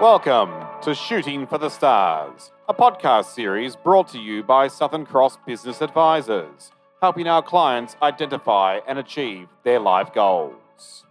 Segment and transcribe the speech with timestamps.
[0.00, 5.36] Welcome to Shooting for the Stars, a podcast series brought to you by Southern Cross
[5.46, 6.72] Business Advisors,
[7.02, 11.04] helping our clients identify and achieve their life goals.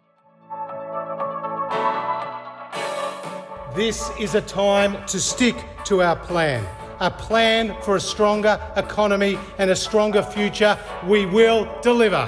[3.76, 6.66] This is a time to stick to our plan.
[7.00, 10.80] A plan for a stronger economy and a stronger future.
[11.06, 12.28] We will deliver.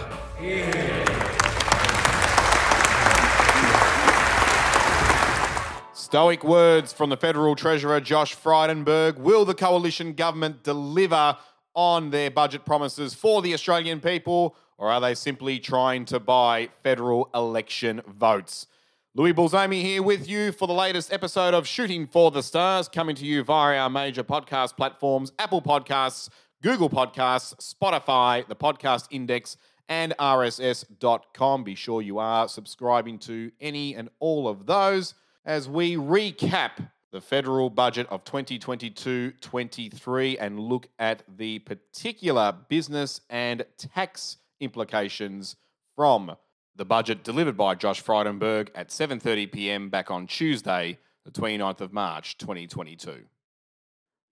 [6.11, 9.17] Stoic words from the Federal Treasurer Josh Frydenberg.
[9.17, 11.37] Will the coalition government deliver
[11.73, 16.67] on their budget promises for the Australian people, or are they simply trying to buy
[16.83, 18.67] federal election votes?
[19.15, 23.15] Louis Balzami here with you for the latest episode of Shooting for the Stars, coming
[23.15, 26.27] to you via our major podcast platforms Apple Podcasts,
[26.61, 29.55] Google Podcasts, Spotify, the Podcast Index,
[29.87, 31.63] and RSS.com.
[31.63, 35.13] Be sure you are subscribing to any and all of those
[35.45, 43.21] as we recap the federal budget of 2022 23 and look at the particular business
[43.29, 45.55] and tax implications
[45.95, 46.35] from
[46.75, 49.89] the budget delivered by Josh Frydenberg at 7:30 p.m.
[49.89, 53.25] back on Tuesday, the 29th of March 2022.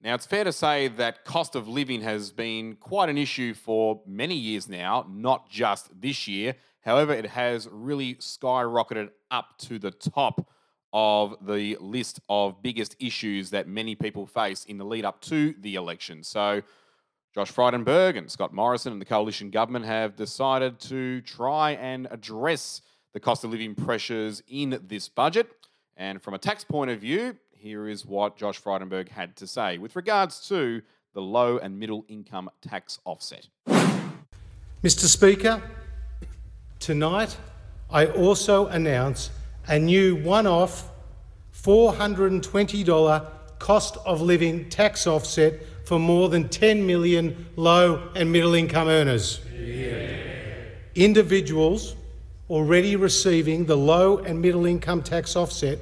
[0.01, 4.01] Now, it's fair to say that cost of living has been quite an issue for
[4.07, 6.55] many years now, not just this year.
[6.81, 10.49] However, it has really skyrocketed up to the top
[10.93, 15.53] of the list of biggest issues that many people face in the lead up to
[15.59, 16.23] the election.
[16.23, 16.61] So,
[17.35, 22.81] Josh Frydenberg and Scott Morrison and the coalition government have decided to try and address
[23.13, 25.47] the cost of living pressures in this budget.
[25.95, 29.77] And from a tax point of view, here is what Josh Frydenberg had to say
[29.77, 30.81] with regards to
[31.13, 33.47] the low and middle income tax offset.
[34.83, 35.05] Mr.
[35.05, 35.61] Speaker,
[36.79, 37.37] tonight
[37.89, 39.29] I also announce
[39.69, 40.89] a new one off
[41.63, 43.27] $420
[43.59, 49.41] cost of living tax offset for more than 10 million low and middle income earners.
[49.57, 50.15] Yeah.
[50.95, 51.95] Individuals
[52.49, 55.77] already receiving the low and middle income tax offset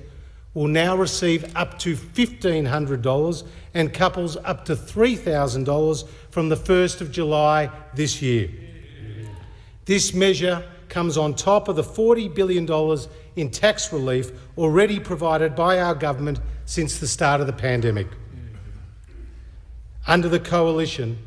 [0.53, 7.11] will now receive up to $1,500 and couples up to $3,000 from the 1st of
[7.11, 8.49] July this year.
[9.85, 12.65] This measure comes on top of the $40 billion
[13.37, 18.07] in tax relief already provided by our government since the start of the pandemic.
[20.07, 21.17] Under the coalition,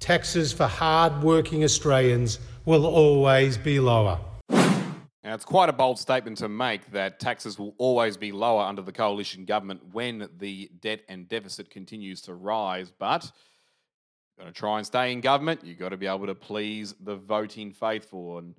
[0.00, 4.18] taxes for hard working Australians will always be lower.
[4.50, 8.82] Now, it's quite a bold statement to make that taxes will always be lower under
[8.82, 12.90] the coalition government when the debt and deficit continues to rise.
[12.90, 15.60] But you've got to try and stay in government.
[15.64, 18.38] You've got to be able to please the voting faithful.
[18.38, 18.54] And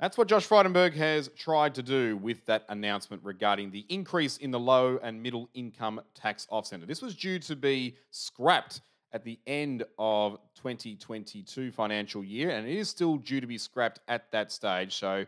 [0.00, 4.52] that's what Josh Frydenberg has tried to do with that announcement regarding the increase in
[4.52, 6.86] the low and middle income tax offset.
[6.86, 8.80] This was due to be scrapped
[9.12, 14.00] at the end of 2022 financial year, and it is still due to be scrapped
[14.06, 14.94] at that stage.
[14.94, 15.24] So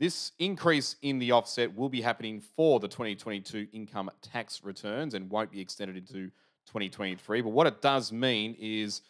[0.00, 5.30] this increase in the offset will be happening for the 2022 income tax returns and
[5.30, 6.30] won't be extended into
[6.66, 7.40] 2023.
[7.42, 9.02] But what it does mean is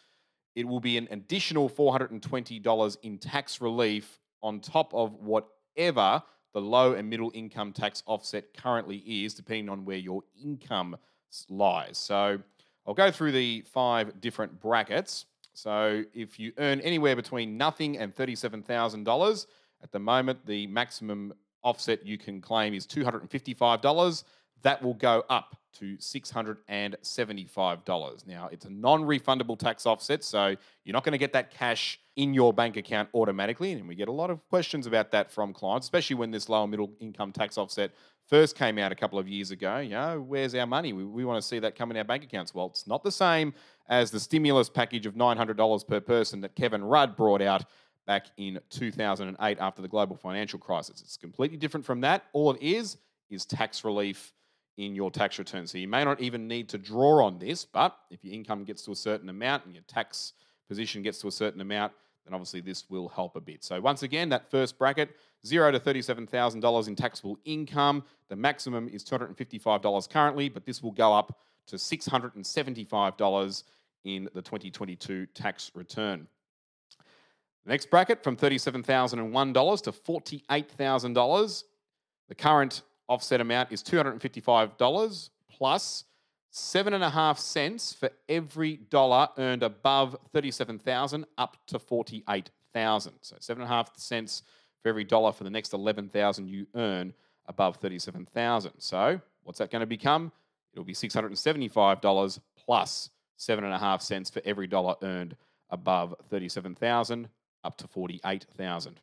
[0.55, 6.21] it will be an additional $420 in tax relief on top of whatever
[6.53, 10.97] the low and middle income tax offset currently is, depending on where your income
[11.49, 11.97] lies.
[11.97, 12.39] So
[12.87, 15.25] I'll go through the five different brackets.
[15.53, 19.45] So if you earn anywhere between nothing and $37,000,
[19.83, 21.33] at the moment, the maximum
[21.63, 24.23] offset you can claim is $255
[24.61, 28.27] that will go up to $675.
[28.27, 31.99] Now, it's a non refundable tax offset, so you're not going to get that cash
[32.15, 33.71] in your bank account automatically.
[33.71, 36.67] And we get a lot of questions about that from clients, especially when this lower
[36.67, 37.91] middle income tax offset
[38.27, 39.77] first came out a couple of years ago.
[39.77, 40.93] You know, where's our money?
[40.93, 42.53] We, we want to see that come in our bank accounts.
[42.53, 43.53] Well, it's not the same
[43.87, 47.65] as the stimulus package of $900 per person that Kevin Rudd brought out
[48.05, 51.01] back in 2008 after the global financial crisis.
[51.01, 52.25] It's completely different from that.
[52.33, 52.97] All it is
[53.29, 54.33] is tax relief
[54.79, 55.67] in your tax return.
[55.67, 58.81] So you may not even need to draw on this, but if your income gets
[58.83, 60.31] to a certain amount and your tax
[60.69, 61.91] position gets to a certain amount,
[62.23, 63.61] then obviously this will help a bit.
[63.61, 65.09] So once again, that first bracket,
[65.45, 68.05] zero to $37,000 in taxable income.
[68.29, 71.37] The maximum is $255 currently, but this will go up
[71.67, 73.63] to $675
[74.05, 76.25] in the 2022 tax return.
[77.65, 81.63] The next bracket from $37,001 to $48,000.
[82.29, 86.05] The current offset amount is $255 plus
[86.51, 93.13] seven and a half cents for every dollar earned above 37,000 up to 48,000.
[93.21, 94.43] So seven and a half cents
[94.81, 97.13] for every dollar for the next 11,000 you earn
[97.47, 98.71] above 37,000.
[98.77, 100.31] So what's that going to become?
[100.73, 105.35] it'll be $675 plus seven and a half cents for every dollar earned
[105.69, 107.29] above 37,000
[107.63, 108.99] up to 48,000.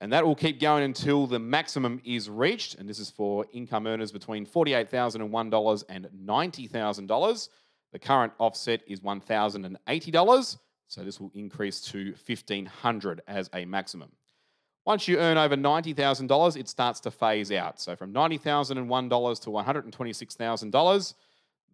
[0.00, 2.74] And that will keep going until the maximum is reached.
[2.74, 7.48] And this is for income earners between $48,001 and $90,000.
[7.92, 10.58] The current offset is $1,080.
[10.88, 14.12] So this will increase to $1,500 as a maximum.
[14.84, 17.80] Once you earn over $90,000, it starts to phase out.
[17.80, 21.14] So from $90,001 to $126,000,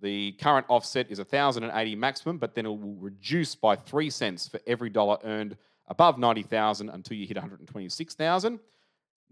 [0.00, 4.60] the current offset is 1,080 maximum, but then it will reduce by 3 cents for
[4.66, 5.56] every dollar earned
[5.88, 8.60] above 90,000 until you hit 126,000.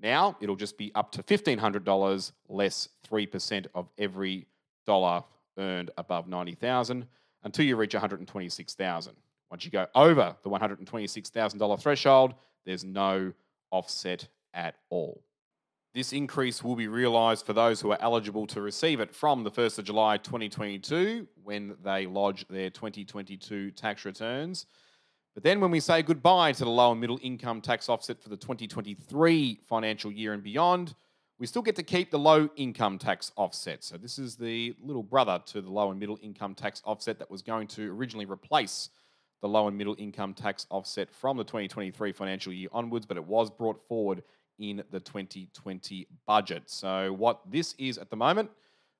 [0.02, 4.46] Now it'll just be up to $1,500 less 3% of every
[4.86, 5.24] dollar
[5.58, 7.06] earned above 90,000
[7.44, 9.14] until you reach 126,000.
[9.50, 13.32] Once you go over the $126,000 threshold, there's no
[13.70, 15.22] offset at all.
[15.92, 19.50] This increase will be realised for those who are eligible to receive it from the
[19.50, 24.66] 1st of July 2022 when they lodge their 2022 tax returns.
[25.34, 28.28] But then when we say goodbye to the low and middle income tax offset for
[28.28, 30.94] the 2023 financial year and beyond,
[31.38, 33.82] we still get to keep the low income tax offset.
[33.84, 37.30] So this is the little brother to the low and middle income tax offset that
[37.30, 38.90] was going to originally replace
[39.40, 43.24] the low and middle income tax offset from the 2023 financial year onwards, but it
[43.24, 44.22] was brought forward
[44.58, 46.64] in the 2020 budget.
[46.66, 48.50] So, what this is at the moment,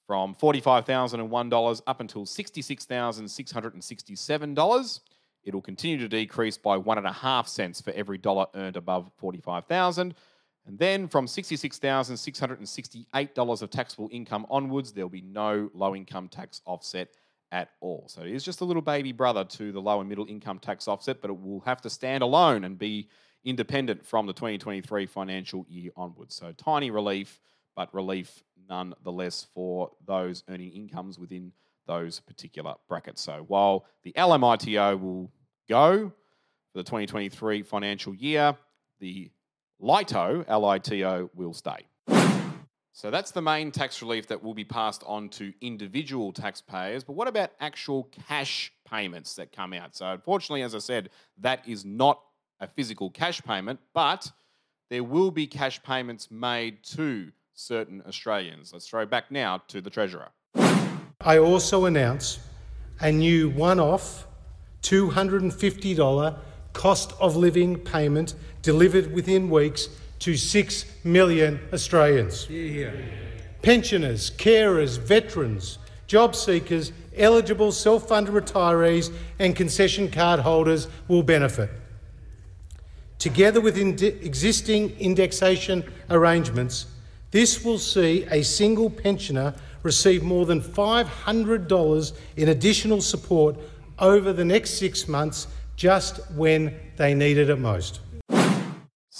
[0.06, 5.00] From $45,001 up until $66,667,
[5.42, 9.10] it'll continue to decrease by one and a half cents for every dollar earned above
[9.16, 10.14] 45,000.
[10.66, 17.08] And then from $66,668 of taxable income onwards, there'll be no low income tax offset
[17.54, 18.04] at all.
[18.08, 20.88] So it is just a little baby brother to the low and middle income tax
[20.88, 23.08] offset, but it will have to stand alone and be
[23.44, 26.34] independent from the 2023 financial year onwards.
[26.34, 27.40] So tiny relief,
[27.76, 31.52] but relief nonetheless for those earning incomes within
[31.86, 33.22] those particular brackets.
[33.22, 35.30] So while the LMITO will
[35.68, 36.10] go
[36.72, 38.56] for the 2023 financial year,
[38.98, 39.30] the
[39.78, 41.86] LITO, LITO will stay.
[42.96, 47.02] So that's the main tax relief that will be passed on to individual taxpayers.
[47.02, 49.96] But what about actual cash payments that come out?
[49.96, 52.20] So, unfortunately, as I said, that is not
[52.60, 54.30] a physical cash payment, but
[54.90, 58.72] there will be cash payments made to certain Australians.
[58.72, 60.28] Let's throw back now to the Treasurer.
[61.20, 62.38] I also announce
[63.00, 64.28] a new one off
[64.82, 66.38] $250
[66.72, 69.88] cost of living payment delivered within weeks
[70.24, 72.48] to 6 million Australians.
[72.48, 72.92] Yeah.
[73.60, 81.68] Pensioners, carers, veterans, job seekers, eligible self funded retirees, and concession card holders will benefit.
[83.18, 86.86] Together with ind- existing indexation arrangements,
[87.30, 93.56] this will see a single pensioner receive more than $500 in additional support
[93.98, 98.00] over the next six months just when they need it most.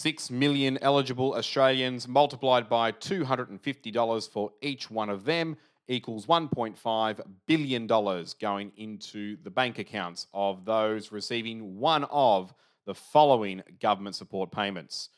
[0.05, 5.57] 6 million eligible Australians multiplied by $250 for each one of them
[5.89, 12.53] equals $1.5 billion going into the bank accounts of those receiving one of
[12.85, 15.09] the following government support payments.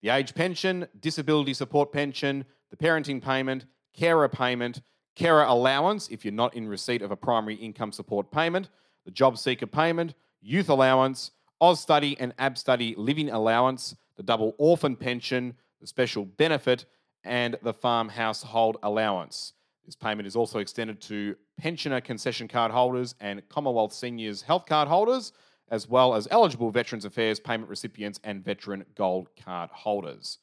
[0.00, 4.80] The age pension, disability support pension, the parenting payment, carer payment,
[5.16, 8.70] carer allowance if you're not in receipt of a primary income support payment,
[9.04, 11.30] the job seeker payment, youth allowance,
[11.60, 16.84] Austudy and Abstudy living allowance, the double orphan pension, the special benefit,
[17.24, 19.54] and the farm household allowance.
[19.86, 24.88] This payment is also extended to pensioner concession card holders and Commonwealth Seniors Health Card
[24.88, 25.32] holders,
[25.70, 30.36] as well as eligible Veterans Affairs payment recipients and Veteran Gold Card holders.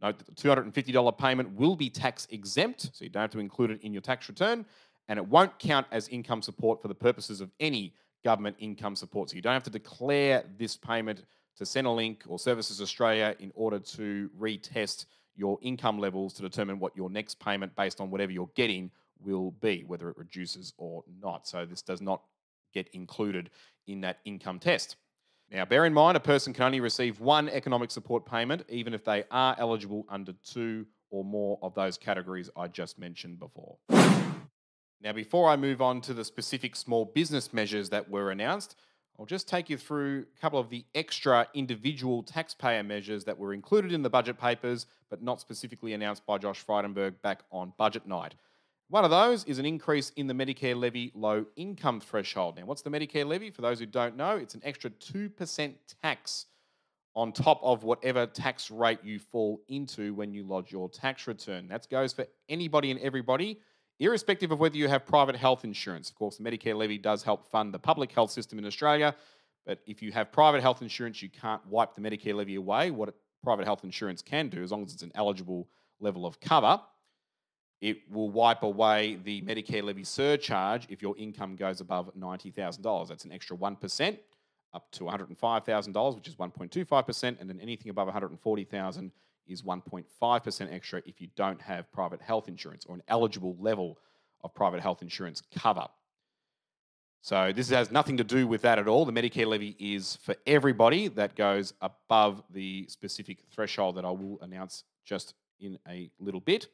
[0.00, 3.72] Note that the $250 payment will be tax exempt, so you don't have to include
[3.72, 4.64] it in your tax return,
[5.08, 7.92] and it won't count as income support for the purposes of any
[8.22, 9.30] government income support.
[9.30, 11.24] So you don't have to declare this payment
[11.56, 16.96] to Centrelink or Services Australia in order to retest your income levels to determine what
[16.96, 21.46] your next payment based on whatever you're getting will be, whether it reduces or not.
[21.46, 22.22] So this does not
[22.72, 23.50] get included
[23.86, 24.96] in that income test.
[25.50, 29.04] Now, bear in mind, a person can only receive one economic support payment, even if
[29.04, 33.76] they are eligible under two or more of those categories I just mentioned before.
[35.00, 38.76] Now, before I move on to the specific small business measures that were announced,
[39.18, 43.54] I'll just take you through a couple of the extra individual taxpayer measures that were
[43.54, 48.06] included in the budget papers, but not specifically announced by Josh Frydenberg back on budget
[48.06, 48.34] night.
[48.88, 52.56] One of those is an increase in the Medicare levy low income threshold.
[52.56, 53.50] Now, what's the Medicare levy?
[53.50, 56.46] For those who don't know, it's an extra 2% tax
[57.16, 61.66] on top of whatever tax rate you fall into when you lodge your tax return.
[61.66, 63.58] That goes for anybody and everybody,
[63.98, 66.08] irrespective of whether you have private health insurance.
[66.08, 69.14] Of course, the Medicare levy does help fund the public health system in Australia,
[69.64, 72.90] but if you have private health insurance, you can't wipe the Medicare levy away.
[72.90, 75.68] What private health insurance can do, as long as it's an eligible
[76.00, 76.80] level of cover,
[77.80, 83.08] it will wipe away the Medicare levy surcharge if your income goes above $90,000.
[83.08, 84.18] That's an extra 1%
[84.72, 89.12] up to $105,000, which is 1.25%, and then anything above 140,000
[89.46, 93.98] is 1.5% extra if you don't have private health insurance or an eligible level
[94.42, 95.86] of private health insurance cover.
[97.20, 99.04] So this has nothing to do with that at all.
[99.04, 104.38] The Medicare levy is for everybody that goes above the specific threshold that I will
[104.42, 106.68] announce just in a little bit.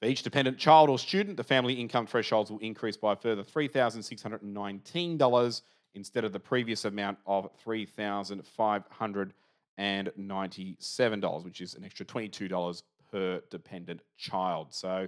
[0.00, 5.62] For each dependent child or student, the family income thresholds will increase by further $3,619
[5.94, 9.30] instead of the previous amount of $3,500
[9.78, 14.72] and $97, which is an extra $22 per dependent child.
[14.72, 15.06] So,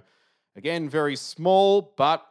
[0.55, 2.23] again, very small, but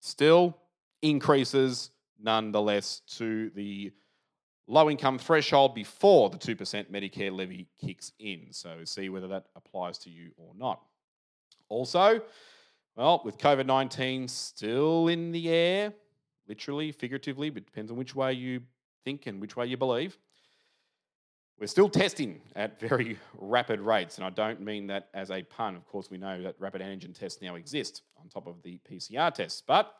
[0.00, 0.56] still
[1.02, 1.90] increases
[2.22, 3.92] nonetheless to the
[4.66, 8.46] low income threshold before the 2% Medicare levy kicks in.
[8.50, 10.80] So, see whether that applies to you or not.
[11.68, 12.20] Also,
[12.96, 15.92] well, with COVID 19 still in the air,
[16.48, 18.60] literally, figuratively, but depends on which way you
[19.04, 20.16] think and which way you believe.
[21.58, 25.76] We're still testing at very rapid rates, and I don't mean that as a pun.
[25.76, 29.32] Of course, we know that rapid antigen tests now exist on top of the PCR
[29.32, 29.62] tests.
[29.64, 29.94] But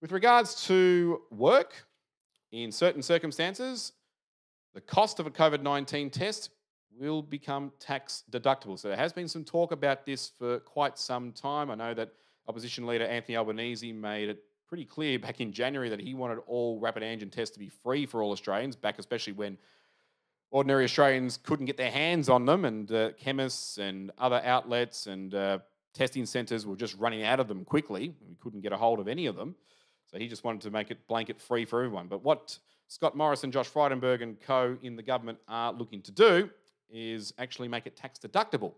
[0.00, 1.74] with regards to work,
[2.52, 3.92] in certain circumstances,
[4.74, 6.50] the cost of a COVID 19 test
[6.98, 8.78] will become tax deductible.
[8.78, 11.70] So there has been some talk about this for quite some time.
[11.70, 12.12] I know that
[12.48, 16.80] opposition leader Anthony Albanese made it pretty clear back in January that he wanted all
[16.80, 19.58] rapid antigen tests to be free for all Australians, back especially when
[20.50, 25.34] ordinary Australians couldn't get their hands on them, and uh, chemists and other outlets and
[25.34, 25.58] uh,
[25.92, 28.14] testing centres were just running out of them quickly.
[28.26, 29.56] We couldn't get a hold of any of them.
[30.10, 32.08] So he just wanted to make it blanket free for everyone.
[32.08, 36.50] But what Scott Morrison, Josh Frydenberg, and co in the government are looking to do
[36.90, 38.72] is actually make it tax deductible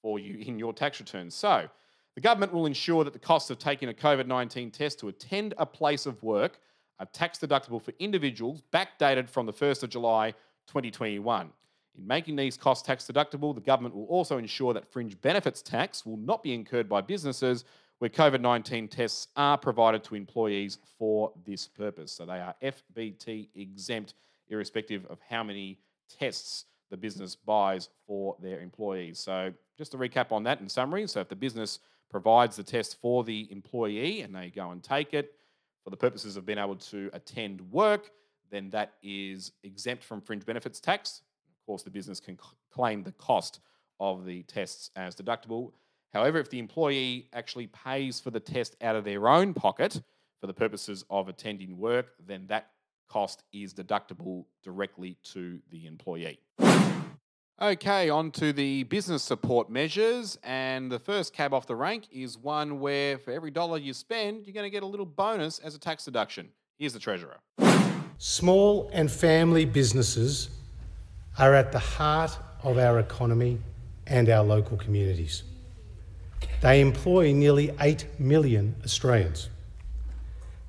[0.00, 1.34] for you in your tax returns.
[1.34, 1.68] So
[2.14, 5.54] the government will ensure that the cost of taking a COVID 19 test to attend
[5.58, 6.60] a place of work
[7.00, 10.32] are tax deductible for individuals backdated from the 1st of July
[10.68, 11.50] 2021.
[11.96, 16.06] In making these costs tax deductible, the government will also ensure that fringe benefits tax
[16.06, 17.64] will not be incurred by businesses
[17.98, 22.12] where COVID 19 tests are provided to employees for this purpose.
[22.12, 24.14] So they are FBT exempt,
[24.48, 25.78] irrespective of how many
[26.18, 29.18] tests the business buys for their employees.
[29.18, 33.00] So, just to recap on that in summary so, if the business provides the test
[33.00, 35.34] for the employee and they go and take it
[35.84, 38.10] for the purposes of being able to attend work,
[38.50, 41.22] then that is exempt from fringe benefits tax.
[41.50, 42.38] Of course, the business can
[42.72, 43.60] claim the cost
[44.00, 45.72] of the tests as deductible.
[46.12, 50.00] However, if the employee actually pays for the test out of their own pocket
[50.40, 52.70] for the purposes of attending work, then that
[53.08, 56.38] cost is deductible directly to the employee.
[57.60, 60.38] Okay, on to the business support measures.
[60.44, 64.46] And the first cab off the rank is one where for every dollar you spend,
[64.46, 66.50] you're going to get a little bonus as a tax deduction.
[66.78, 67.38] Here's the Treasurer.
[68.18, 70.50] Small and family businesses
[71.38, 73.58] are at the heart of our economy
[74.06, 75.42] and our local communities.
[76.60, 79.48] They employ nearly 8 million Australians.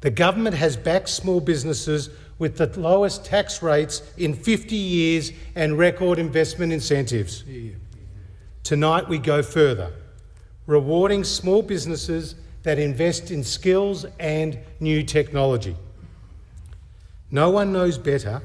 [0.02, 5.78] The government has backed small businesses with the lowest tax rates in 50 years and
[5.78, 7.44] record investment incentives.
[8.64, 9.92] Tonight we go further,
[10.66, 15.76] rewarding small businesses that invest in skills and new technology.
[17.32, 18.42] No one knows better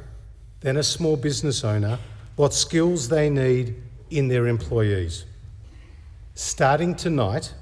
[0.60, 1.98] than a small business owner
[2.36, 3.76] what skills they need
[4.10, 5.24] in their employees.
[6.34, 7.54] Starting tonight,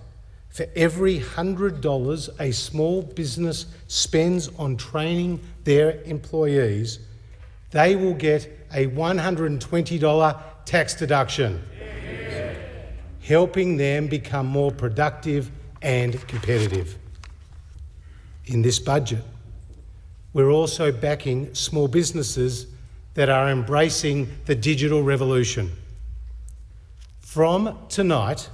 [0.49, 6.99] for every $100 a small business spends on training their employees,
[7.71, 12.55] they will get a $120 tax deduction, yeah.
[13.23, 15.51] helping them become more productive
[15.83, 16.97] and competitive.
[18.47, 19.23] In this budget,
[20.33, 22.67] we're also backing small businesses
[23.15, 25.71] that are embracing the digital revolution.
[27.21, 28.49] From tonight,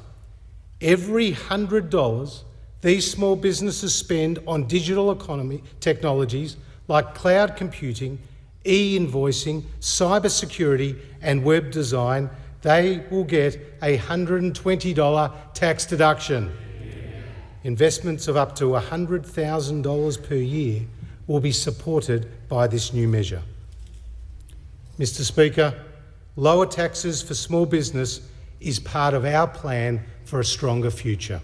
[0.81, 2.43] Every $100
[2.81, 6.57] these small businesses spend on digital economy technologies
[6.87, 8.21] like cloud computing,
[8.65, 12.31] e invoicing, cybersecurity, and web design,
[12.63, 16.53] they will get a $120 tax deduction.
[17.65, 20.83] Investments of up to $100,000 per year
[21.27, 23.43] will be supported by this new measure.
[24.99, 25.23] Mr.
[25.23, 25.75] Speaker,
[26.37, 28.21] lower taxes for small business
[28.61, 31.41] is part of our plan for a stronger future.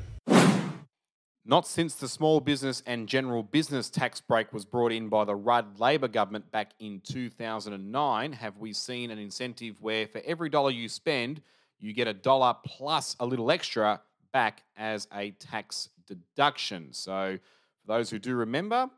[1.47, 5.35] Not since the small business and general business tax break was brought in by the
[5.35, 10.71] Rudd Labor government back in 2009 have we seen an incentive where for every dollar
[10.71, 11.41] you spend,
[11.81, 14.01] you get a dollar plus a little extra
[14.33, 16.89] back as a tax deduction.
[16.93, 17.39] So,
[17.81, 18.89] for those who do remember,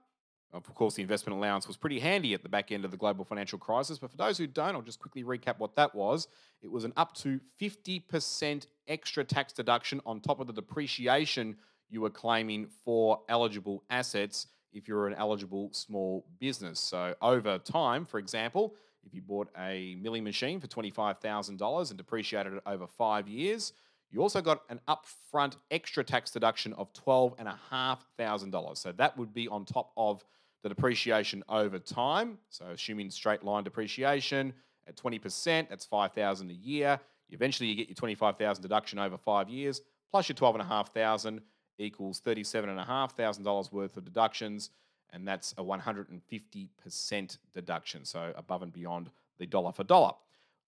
[0.53, 3.25] of course, the investment allowance was pretty handy at the back end of the global
[3.25, 3.99] financial crisis.
[3.99, 6.29] But for those who don't, I'll just quickly recap what that was.
[6.63, 11.57] It was an up to 50% extra tax deduction on top of the depreciation
[11.89, 16.81] you were claiming for eligible assets if you're an eligible small business.
[16.81, 22.55] So over time, for example, if you bought a milling machine for $25,000 and depreciated
[22.55, 23.73] it over five years,
[24.11, 28.77] you also got an upfront extra tax deduction of $12,500.
[28.77, 30.25] So that would be on top of
[30.63, 32.39] the depreciation over time.
[32.49, 34.53] So assuming straight line depreciation
[34.89, 37.01] at 20%, that's 5,000 a year.
[37.31, 41.43] Eventually you get your 25,000 deduction over 5 years plus your 12,500
[41.79, 44.71] equals $37,500 worth of deductions
[45.13, 50.13] and that's a 150% deduction, so above and beyond the dollar for dollar.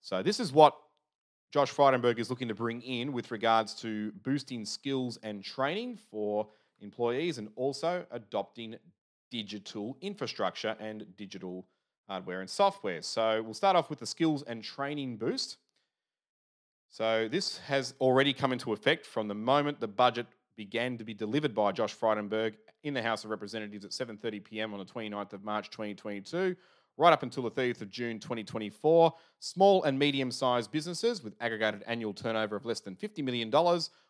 [0.00, 0.76] So this is what
[1.50, 6.48] Josh Frydenberg is looking to bring in with regards to boosting skills and training for
[6.80, 8.76] employees and also adopting
[9.30, 11.66] digital infrastructure and digital
[12.06, 13.00] hardware and software.
[13.00, 15.56] So we'll start off with the skills and training boost.
[16.90, 21.14] So this has already come into effect from the moment the budget began to be
[21.14, 24.72] delivered by Josh Frydenberg in the House of Representatives at 7:30 p.m.
[24.72, 26.56] on the 29th of March 2022
[26.98, 29.14] right up until the 30th of June 2024.
[29.38, 33.50] Small and medium-sized businesses with aggregated annual turnover of less than $50 million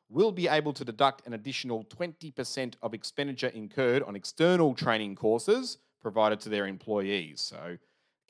[0.08, 5.78] will be able to deduct an additional 20% of expenditure incurred on external training courses
[6.00, 7.42] provided to their employees.
[7.42, 7.76] So,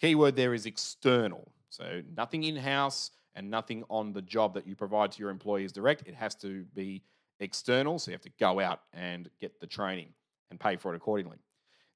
[0.00, 1.52] keyword there is external.
[1.68, 5.70] So, nothing in house and nothing on the job that you provide to your employees
[5.70, 6.02] direct.
[6.06, 7.04] It has to be
[7.38, 8.00] external.
[8.00, 10.08] So, you have to go out and get the training
[10.50, 11.36] and pay for it accordingly.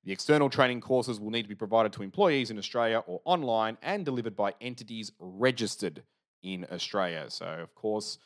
[0.05, 3.79] The external training courses will need to be provided to employees in Australia or online
[3.83, 6.03] and delivered by entities registered
[6.43, 7.27] in Australia.
[7.29, 8.19] So, of course,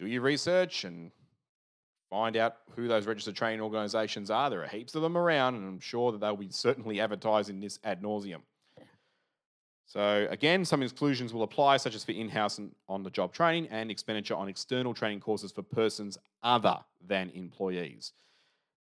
[0.00, 1.12] do your research and
[2.10, 4.50] find out who those registered training organisations are.
[4.50, 7.78] There are heaps of them around, and I'm sure that they'll be certainly advertising this
[7.84, 8.42] ad nauseum.
[9.86, 13.32] So, again, some exclusions will apply, such as for in house and on the job
[13.32, 18.12] training and expenditure on external training courses for persons other than employees.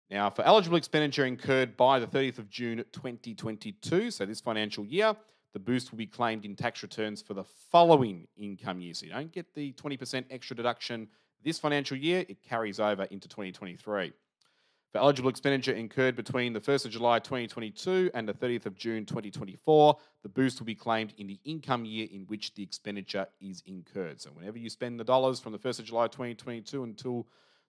[0.09, 5.15] Now, for eligible expenditure incurred by the 30th of June 2022, so this financial year,
[5.53, 8.93] the boost will be claimed in tax returns for the following income year.
[8.93, 11.07] So you don't get the 20% extra deduction
[11.45, 14.11] this financial year, it carries over into 2023.
[14.91, 19.05] For eligible expenditure incurred between the 1st of July 2022 and the 30th of June
[19.05, 23.61] 2024, the boost will be claimed in the income year in which the expenditure is
[23.67, 24.19] incurred.
[24.19, 27.27] So whenever you spend the dollars from the 1st of July 2022 until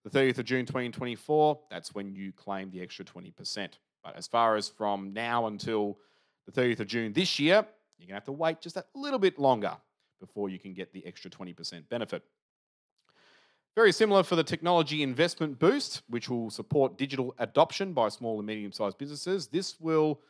[0.09, 3.71] the 30th of June 2024, that's when you claim the extra 20%.
[4.05, 5.99] But as far as from now until
[6.47, 7.67] the 30th of June this year,
[7.99, 9.77] you're going to have to wait just a little bit longer
[10.21, 12.23] before you can get the extra 20% benefit.
[13.75, 18.47] Very similar for the technology investment boost, which will support digital adoption by small and
[18.47, 19.49] medium sized businesses.
[19.49, 20.21] This will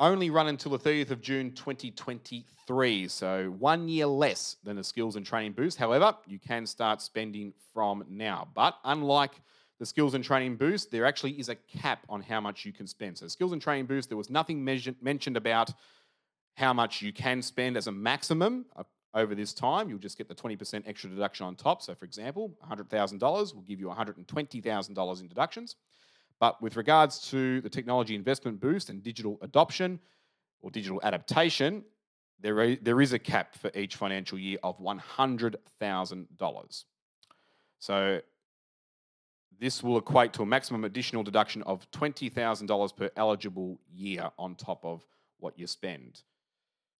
[0.00, 5.16] only run until the 30th of June 2023, so one year less than the skills
[5.16, 5.76] and training boost.
[5.76, 8.48] However, you can start spending from now.
[8.54, 9.32] But unlike
[9.78, 12.86] the skills and training boost, there actually is a cap on how much you can
[12.86, 13.18] spend.
[13.18, 15.70] So, skills and training boost, there was nothing mentioned about
[16.54, 18.82] how much you can spend as a maximum uh,
[19.14, 19.88] over this time.
[19.88, 21.82] You'll just get the 20% extra deduction on top.
[21.82, 25.76] So, for example, $100,000 will give you $120,000 in deductions.
[26.40, 30.00] But with regards to the technology investment boost and digital adoption
[30.62, 31.84] or digital adaptation,
[32.40, 36.84] there, there is a cap for each financial year of $100,000.
[37.78, 38.20] So
[39.60, 44.82] this will equate to a maximum additional deduction of $20,000 per eligible year on top
[44.84, 45.04] of
[45.38, 46.22] what you spend.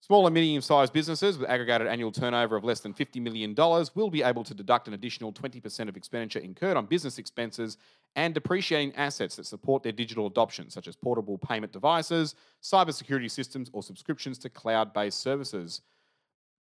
[0.03, 3.55] Small and medium sized businesses with aggregated annual turnover of less than $50 million
[3.95, 7.77] will be able to deduct an additional 20% of expenditure incurred on business expenses
[8.17, 13.71] and depreciating assets that support their digital adoption, such as portable payment devices, cybersecurity systems,
[13.73, 15.83] or subscriptions to cloud based services.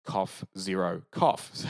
[0.06, 1.52] Cough, Xero, cough.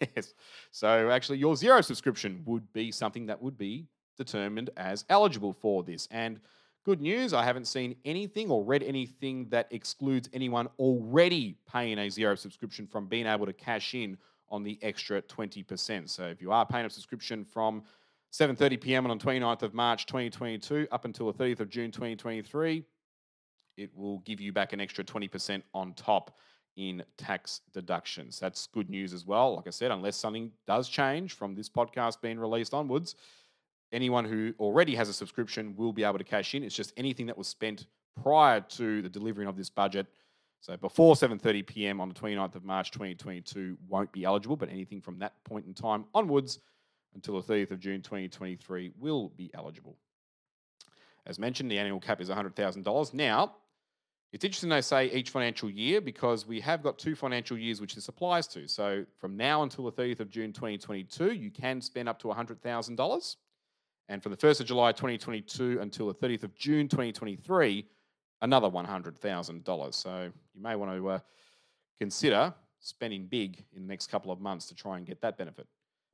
[0.00, 0.34] So, yes.
[0.70, 5.82] So, actually, your Xero subscription would be something that would be determined as eligible for
[5.82, 6.06] this.
[6.12, 6.38] And
[6.84, 12.06] good news, I haven't seen anything or read anything that excludes anyone already paying a
[12.06, 14.16] Xero subscription from being able to cash in
[14.50, 16.08] on the extra 20%.
[16.08, 17.82] So, if you are paying a subscription from
[18.32, 19.06] 7:30 p.m.
[19.06, 22.84] on the 29th of March 2022 up until the 30th of June 2023,
[23.76, 26.36] it will give you back an extra 20% on top
[26.76, 28.38] in tax deductions.
[28.38, 29.56] That's good news as well.
[29.56, 33.16] Like I said, unless something does change from this podcast being released onwards,
[33.92, 36.62] anyone who already has a subscription will be able to cash in.
[36.62, 37.86] It's just anything that was spent
[38.22, 40.06] prior to the delivering of this budget.
[40.60, 42.00] So before 7:30 p.m.
[42.00, 45.74] on the 29th of March 2022 won't be eligible, but anything from that point in
[45.74, 46.58] time onwards
[47.14, 49.96] until the 30th of June 2023 will be eligible.
[51.26, 53.14] As mentioned, the annual cap is $100,000.
[53.14, 53.54] Now,
[54.32, 57.94] it's interesting they say each financial year because we have got two financial years which
[57.94, 58.68] this applies to.
[58.68, 63.36] So from now until the 30th of June 2022, you can spend up to $100,000.
[64.10, 67.86] And from the 1st of July 2022 until the 30th of June 2023,
[68.42, 69.94] another $100,000.
[69.94, 71.18] So you may want to uh,
[71.98, 75.66] consider spending big in the next couple of months to try and get that benefit.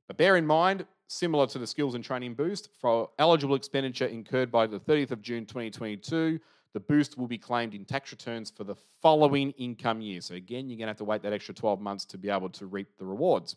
[0.07, 4.51] But bear in mind, similar to the skills and training boost, for eligible expenditure incurred
[4.51, 6.39] by the 30th of June 2022,
[6.73, 10.19] the boost will be claimed in tax returns for the following income year.
[10.19, 12.49] So, again, you're going to have to wait that extra 12 months to be able
[12.49, 13.55] to reap the rewards.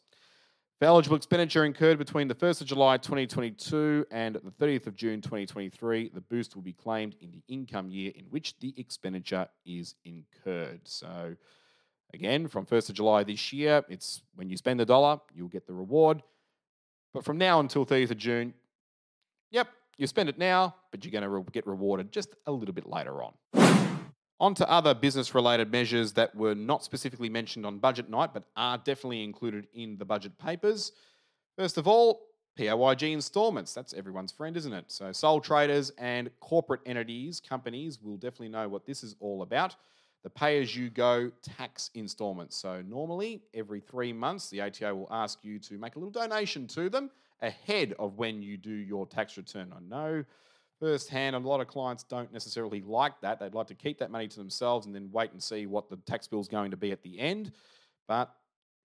[0.79, 5.21] For eligible expenditure incurred between the 1st of July 2022 and the 30th of June
[5.21, 9.97] 2023, the boost will be claimed in the income year in which the expenditure is
[10.05, 10.83] incurred.
[10.85, 11.35] So,
[12.15, 15.67] again, from 1st of July this year, it's when you spend the dollar, you'll get
[15.67, 16.23] the reward.
[17.15, 18.55] But from now until 30th of June,
[19.51, 22.75] yep, you spend it now, but you're going to re- get rewarded just a little
[22.75, 23.33] bit later on.
[24.41, 28.45] On to other business related measures that were not specifically mentioned on budget night, but
[28.57, 30.93] are definitely included in the budget papers.
[31.57, 33.75] First of all, PAYG installments.
[33.75, 34.87] That's everyone's friend, isn't it?
[34.89, 39.75] So, sole traders and corporate entities, companies will definitely know what this is all about.
[40.25, 42.57] The pay as you go tax installments.
[42.57, 46.67] So, normally every three months, the ATO will ask you to make a little donation
[46.69, 49.73] to them ahead of when you do your tax return.
[49.75, 50.25] I know
[50.81, 53.41] firsthand a lot of clients don't necessarily like that.
[53.41, 55.97] They'd like to keep that money to themselves and then wait and see what the
[55.99, 57.53] tax bill is going to be at the end.
[58.07, 58.33] But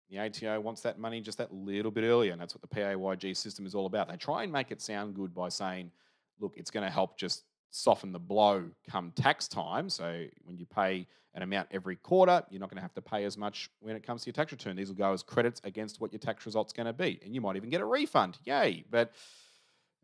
[0.10, 3.36] the ATO wants that money just that little bit earlier, and that's what the PAYG
[3.36, 4.10] system is all about.
[4.10, 5.92] They try and make it sound good by saying,
[6.40, 7.44] look, it's going to help just
[7.74, 9.90] soften the blow come tax time.
[9.90, 13.24] So when you pay an amount every quarter, you're not going to have to pay
[13.24, 14.76] as much when it comes to your tax return.
[14.76, 17.42] These will go as credits against what your tax result's going to be, and you
[17.42, 18.38] might even get a refund.
[18.46, 18.86] Yay!
[18.92, 19.12] But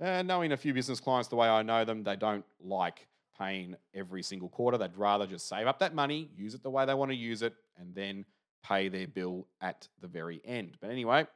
[0.02, 3.76] uh, knowing a few business clients the way I know them, they don't like paying
[3.94, 4.80] every single quarter.
[4.80, 7.44] They'd rather just save up that money, use it the way they want to use
[7.44, 8.26] it, and then
[8.64, 10.78] pay their bill at the very end.
[10.82, 11.28] But anyway,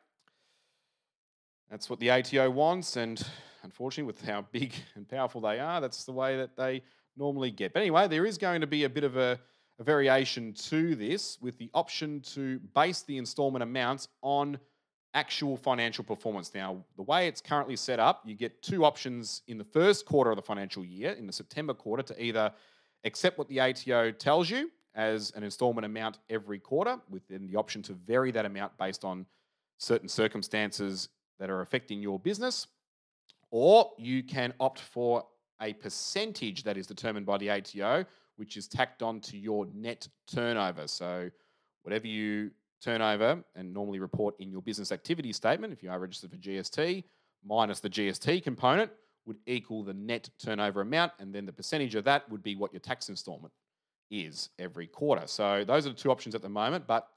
[1.69, 3.24] that's what the ATO wants, and
[3.63, 6.84] unfortunately, with how big and powerful they are, that's the way that they
[7.17, 7.73] normally get.
[7.73, 9.39] But anyway, there is going to be a bit of a,
[9.80, 14.60] a variation to this with the option to base the installment amounts on
[15.13, 16.54] actual financial performance.
[16.56, 20.32] Now, the way it's currently set up, you get two options in the first quarter
[20.32, 22.52] of the financial year, in the September quarter, to either
[23.04, 27.82] accept what the ATO tells you as an installment amount every quarter, within the option
[27.84, 29.26] to vary that amount based on
[29.78, 32.67] certain circumstances that are affecting your business,
[33.54, 35.24] or you can opt for
[35.62, 38.04] a percentage that is determined by the ATO,
[38.36, 40.88] which is tacked on to your net turnover.
[40.88, 41.30] So,
[41.84, 42.50] whatever you
[42.82, 46.38] turn over and normally report in your business activity statement, if you are registered for
[46.38, 47.04] GST,
[47.46, 48.89] minus the GST component,
[49.28, 52.74] would equal the net turnover amount, and then the percentage of that would be what
[52.74, 53.54] your tax installment
[54.10, 55.28] is every quarter.
[55.28, 57.08] So those are the two options at the moment, but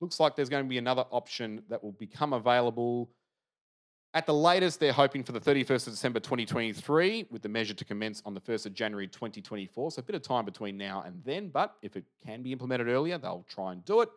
[0.00, 3.10] looks like there's going to be another option that will become available
[4.14, 4.80] at the latest.
[4.80, 8.40] They're hoping for the 31st of December 2023, with the measure to commence on the
[8.40, 9.90] 1st of January 2024.
[9.92, 12.88] So a bit of time between now and then, but if it can be implemented
[12.88, 14.08] earlier, they'll try and do it.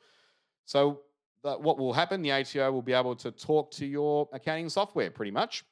[0.65, 1.01] So
[1.43, 2.21] what will happen?
[2.21, 5.63] The ATO will be able to talk to your accounting software pretty much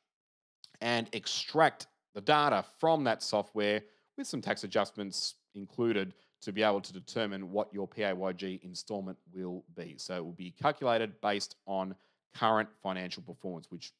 [0.82, 3.82] and extract the data from that software
[4.18, 9.64] with some tax adjustments included to be able to determine what your PAYG installment will
[9.76, 9.96] be.
[9.98, 11.96] So it will be calculated based on
[12.36, 13.92] current financial performance, which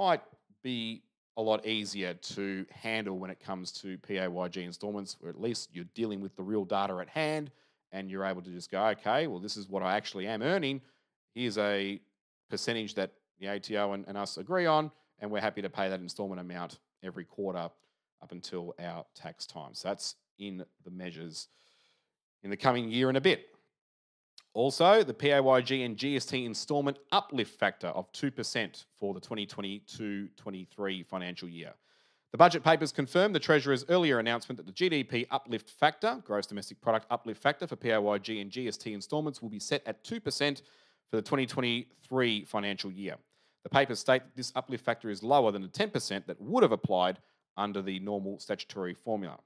[0.00, 0.22] might
[0.62, 1.02] be
[1.36, 5.84] a lot easier to handle when it comes to PAYG installments, where at least you're
[5.94, 7.50] dealing with the real data at hand
[7.92, 10.80] and you're able to just go, okay, well, this is what I actually am earning.
[11.34, 12.00] Here's a
[12.48, 16.00] percentage that the ATO and, and us agree on, and we're happy to pay that
[16.00, 17.58] installment amount every quarter
[18.22, 19.74] up until our tax time.
[19.74, 21.48] So that's in the measures
[22.42, 23.48] in the coming year and a bit.
[24.52, 31.48] Also, the PAYG and GST installment uplift factor of 2% for the 2022 23 financial
[31.48, 31.72] year.
[32.32, 36.80] The budget papers confirm the Treasurer's earlier announcement that the GDP uplift factor, gross domestic
[36.80, 40.22] product uplift factor for PAYG and GST installments, will be set at 2%
[41.10, 43.16] for the 2023 financial year.
[43.64, 46.72] The papers state that this uplift factor is lower than the 10% that would have
[46.72, 47.18] applied
[47.56, 49.38] under the normal statutory formula.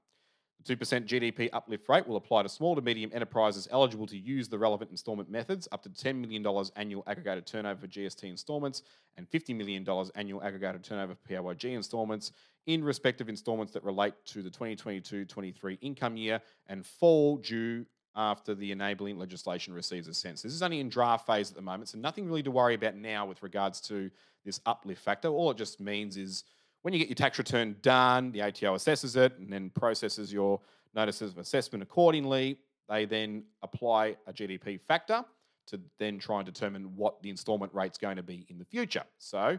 [0.67, 4.57] 2% GDP uplift rate will apply to small to medium enterprises eligible to use the
[4.57, 8.81] relevant instalment methods up to $10 million annual aggregated turnover for GST instalments
[9.17, 12.31] and $50 million annual aggregated turnover for PAYG instalments
[12.65, 18.71] in respective instalments that relate to the 2022-23 income year and fall due after the
[18.71, 20.41] enabling legislation receives assent.
[20.41, 22.95] This is only in draft phase at the moment, so nothing really to worry about
[22.95, 24.09] now with regards to
[24.45, 25.27] this uplift factor.
[25.27, 26.43] All it just means is
[26.85, 30.61] when you get your tax return done, the ATO assesses it and then processes your
[30.93, 32.59] notices of assessment accordingly.
[32.87, 35.25] They then apply a GDP factor
[35.65, 39.01] to then try and determine what the installment rate's going to be in the future.
[39.17, 39.57] So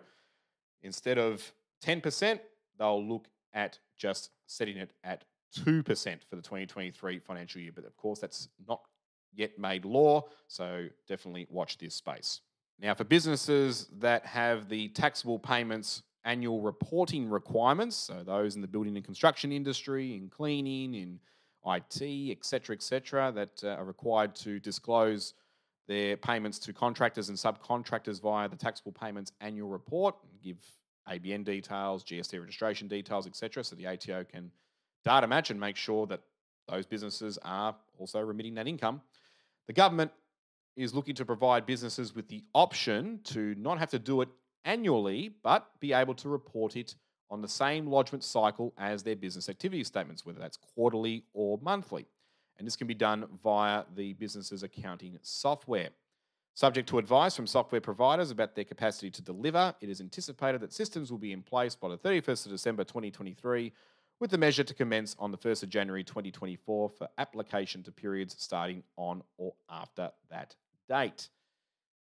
[0.84, 1.52] instead of
[1.84, 2.38] 10%,
[2.78, 5.24] they'll look at just setting it at
[5.58, 5.82] 2%
[6.30, 7.72] for the 2023 financial year.
[7.74, 8.82] But of course, that's not
[9.34, 12.42] yet made law, so definitely watch this space.
[12.78, 17.96] Now, for businesses that have the taxable payments annual reporting requirements.
[17.96, 21.20] So those in the building and construction industry, in cleaning, in
[21.64, 25.34] IT, etc., etc., that uh, are required to disclose
[25.88, 30.56] their payments to contractors and subcontractors via the taxable payments annual report, give
[31.08, 34.50] ABN details, GST registration details, etc., so the ATO can
[35.04, 36.20] data match and make sure that
[36.68, 39.00] those businesses are also remitting that income.
[39.68, 40.10] The government
[40.76, 44.28] is looking to provide businesses with the option to not have to do it
[44.66, 46.94] annually, but be able to report it
[47.31, 52.07] on the same lodgement cycle as their business activity statements, whether that's quarterly or monthly.
[52.59, 55.90] And this can be done via the business's accounting software.
[56.55, 60.72] Subject to advice from software providers about their capacity to deliver, it is anticipated that
[60.72, 63.72] systems will be in place by the 31st of December 2023,
[64.20, 68.35] with the measure to commence on the 1st of January 2024 for application to periods
[68.38, 70.55] starting on or after that
[70.88, 71.29] date.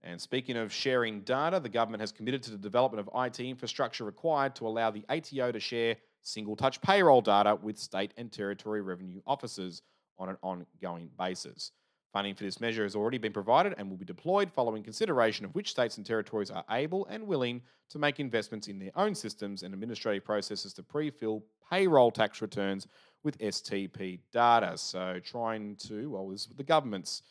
[0.03, 4.03] And speaking of sharing data, the government has committed to the development of IT infrastructure
[4.03, 8.81] required to allow the ATO to share single touch payroll data with state and territory
[8.81, 9.81] revenue officers
[10.17, 11.71] on an ongoing basis.
[12.11, 15.55] Funding for this measure has already been provided and will be deployed following consideration of
[15.55, 19.63] which states and territories are able and willing to make investments in their own systems
[19.63, 22.87] and administrative processes to pre fill payroll tax returns
[23.23, 24.77] with STP data.
[24.77, 27.23] So, trying to, well, this is the government's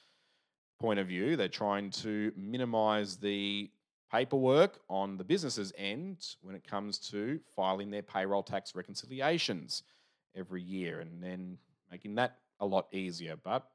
[0.82, 1.36] point of view.
[1.36, 3.70] They're trying to minimize the
[4.10, 9.84] paperwork on the business's end when it comes to filing their payroll tax reconciliations
[10.36, 11.56] every year and then
[11.90, 13.36] making that a lot easier.
[13.36, 13.66] But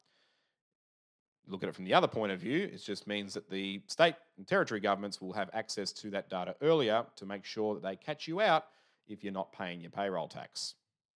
[1.48, 4.16] look at it from the other point of view, it just means that the state
[4.38, 7.96] and territory governments will have access to that data earlier to make sure that they
[7.96, 8.66] catch you out
[9.08, 10.76] if you're not paying your payroll tax.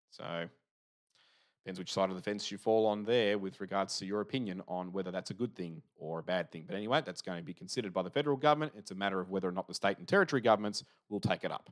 [0.09, 0.47] So
[1.63, 4.63] Depends which side of the fence you fall on there with regards to your opinion
[4.67, 6.63] on whether that's a good thing or a bad thing.
[6.65, 8.73] But anyway, that's going to be considered by the federal government.
[8.75, 11.51] It's a matter of whether or not the state and territory governments will take it
[11.51, 11.69] up.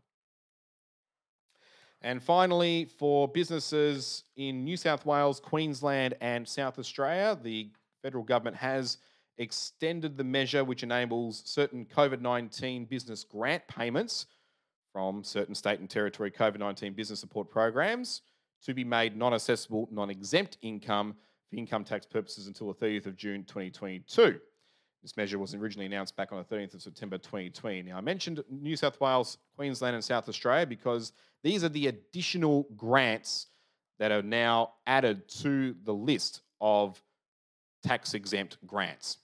[2.02, 7.72] And finally, for businesses in New South Wales, Queensland, and South Australia, the
[8.04, 9.00] federal government has
[9.40, 14.28] extended the measure which enables certain COVID 19 business grant payments
[14.94, 18.22] from certain state and territory COVID 19 business support programs
[18.66, 21.16] to be made non assessable, non exempt income
[21.50, 24.40] for income tax purposes until the 30th of June 2022.
[25.02, 27.84] This measure was originally announced back on the 13th of September 2020.
[27.84, 32.68] Now, I mentioned New South Wales, Queensland, and South Australia because these are the additional
[32.76, 33.48] grants
[33.98, 37.02] that are now added to the list of
[37.84, 39.20] tax exempt grants.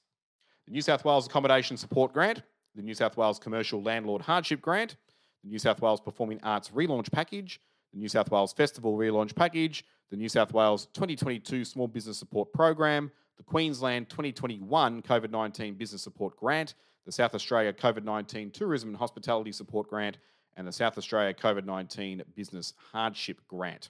[0.65, 2.41] The New South Wales Accommodation Support Grant,
[2.73, 4.95] the New South Wales Commercial Landlord Hardship Grant,
[5.43, 7.59] the New South Wales Performing Arts Relaunch Package,
[7.95, 12.51] the New South Wales Festival Relaunch Package, the New South Wales 2022 Small Business Support
[12.51, 18.89] Program, the Queensland 2021 COVID 19 Business Support Grant, the South Australia COVID 19 Tourism
[18.89, 20.17] and Hospitality Support Grant,
[20.57, 23.89] and the South Australia COVID 19 Business Hardship Grant.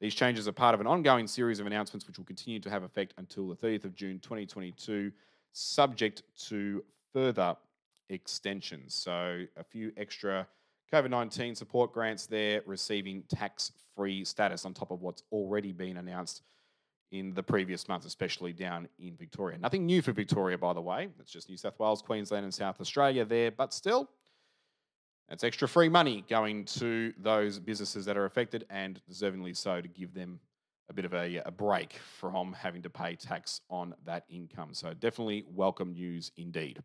[0.00, 2.82] These changes are part of an ongoing series of announcements which will continue to have
[2.82, 5.12] effect until the 30th of June 2022,
[5.52, 7.56] subject to further
[8.08, 8.94] extensions.
[8.94, 10.46] So, a few extra
[10.92, 15.98] COVID 19 support grants there receiving tax free status on top of what's already been
[15.98, 16.42] announced
[17.10, 19.58] in the previous months, especially down in Victoria.
[19.58, 21.08] Nothing new for Victoria, by the way.
[21.20, 24.08] It's just New South Wales, Queensland, and South Australia there, but still,
[25.30, 29.88] it's extra free money going to those businesses that are affected and deservingly so to
[29.88, 30.40] give them
[30.90, 34.72] a bit of a, a break from having to pay tax on that income.
[34.72, 36.82] So, definitely welcome news indeed.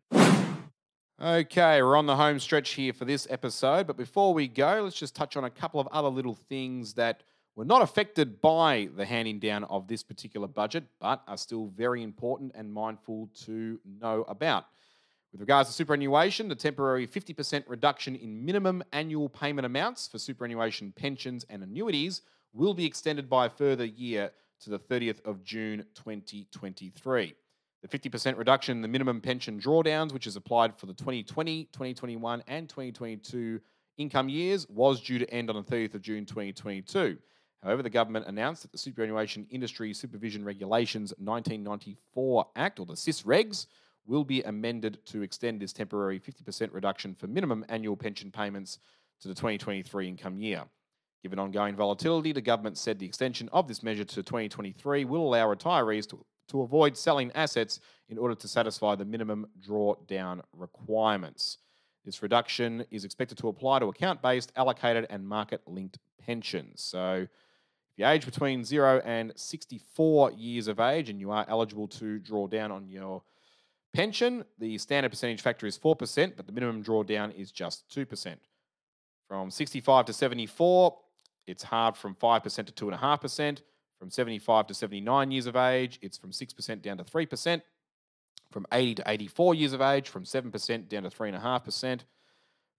[1.22, 4.96] Okay, we're on the home stretch here for this episode, but before we go, let's
[4.96, 7.22] just touch on a couple of other little things that
[7.54, 12.02] were not affected by the handing down of this particular budget, but are still very
[12.02, 14.64] important and mindful to know about.
[15.30, 20.92] With regards to superannuation, the temporary 50% reduction in minimum annual payment amounts for superannuation
[20.96, 22.22] pensions and annuities
[22.52, 27.36] will be extended by a further year to the 30th of June 2023.
[27.84, 32.42] The 50% reduction in the minimum pension drawdowns, which is applied for the 2020, 2021,
[32.46, 33.60] and 2022
[33.98, 37.18] income years, was due to end on the 30th of June 2022.
[37.62, 43.20] However, the government announced that the Superannuation Industry Supervision Regulations 1994 Act, or the SIS
[43.24, 43.66] regs,
[44.06, 48.78] will be amended to extend this temporary 50% reduction for minimum annual pension payments
[49.20, 50.64] to the 2023 income year.
[51.22, 55.46] Given ongoing volatility, the government said the extension of this measure to 2023 will allow
[55.46, 61.58] retirees to, to avoid selling assets in order to satisfy the minimum drawdown requirements.
[62.04, 66.82] This reduction is expected to apply to account based, allocated, and market linked pensions.
[66.82, 67.26] So,
[67.94, 72.18] if you age between 0 and 64 years of age and you are eligible to
[72.18, 73.22] draw down on your
[73.94, 78.36] pension, the standard percentage factor is 4%, but the minimum drawdown is just 2%.
[79.28, 80.98] From 65 to 74,
[81.46, 83.60] it's halved from 5% to 2.5%.
[84.04, 87.62] From 75 to 79 years of age, it's from 6% down to 3%.
[88.50, 92.00] From 80 to 84 years of age, from 7% down to 3.5%.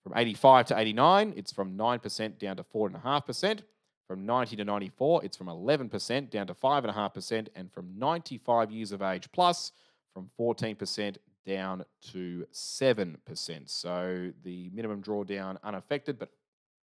[0.03, 3.61] From 85 to 89, it's from 9% down to 4.5%.
[4.07, 7.47] From 90 to 94, it's from 11% down to 5.5%.
[7.55, 9.71] And from 95 years of age plus,
[10.13, 13.67] from 14% down to 7%.
[13.67, 16.29] So the minimum drawdown unaffected, but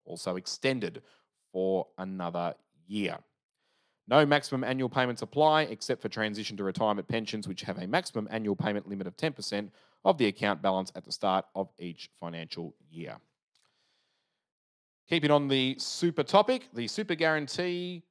[0.04, 1.00] also extended
[1.52, 2.56] for another
[2.88, 3.18] year.
[4.08, 8.28] No maximum annual payments apply except for transition to retirement pensions, which have a maximum
[8.30, 9.70] annual payment limit of 10%
[10.04, 13.16] of the account balance at the start of each financial year.
[15.08, 18.02] Keeping on the super topic, the super guarantee,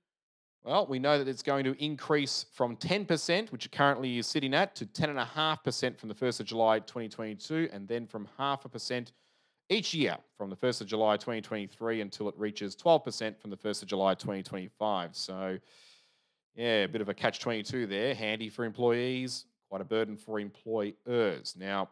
[0.64, 4.76] well, we know that it's going to increase from 10%, which currently is sitting at,
[4.76, 9.12] to 10.5% from the 1st of July 2022, and then from half a percent
[9.72, 13.84] each year from the 1st of July 2023 until it reaches 12% from the 1st
[13.84, 15.16] of July 2025.
[15.16, 15.58] So,
[16.56, 18.14] yeah, a bit of a catch 22 there.
[18.14, 21.56] Handy for employees, quite a burden for employers.
[21.58, 21.90] Now,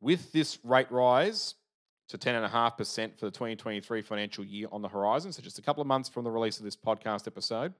[0.00, 1.54] with this rate rise,
[2.08, 5.86] to 10.5% for the 2023 financial year on the horizon, so just a couple of
[5.86, 7.72] months from the release of this podcast episode.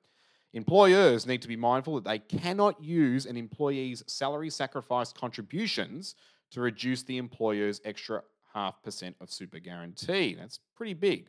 [0.54, 6.14] Employers need to be mindful that they cannot use an employee's salary sacrifice contributions
[6.50, 8.22] to reduce the employer's extra
[8.54, 10.34] half percent of super guarantee.
[10.34, 11.28] That's pretty big.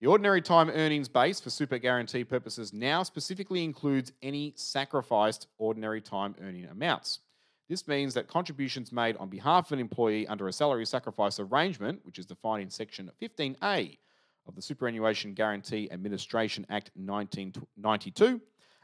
[0.00, 6.02] The ordinary time earnings base for super guarantee purposes now specifically includes any sacrificed ordinary
[6.02, 7.20] time earning amounts.
[7.68, 12.00] This means that contributions made on behalf of an employee under a salary sacrifice arrangement,
[12.04, 13.98] which is defined in Section 15A
[14.46, 18.40] of the Superannuation Guarantee Administration Act 1992,